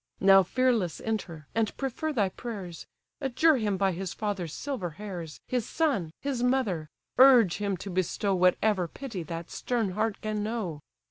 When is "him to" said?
7.57-7.91